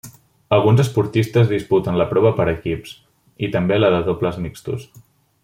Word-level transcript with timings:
Alguns 0.55 0.79
esportistes 0.83 1.51
disputen 1.51 1.99
la 2.01 2.07
prova 2.13 2.31
per 2.39 2.47
equips 2.55 2.95
i 3.49 3.51
també 3.59 3.79
la 3.81 3.93
de 3.99 4.01
dobles 4.09 4.43
mixtos. 4.49 4.91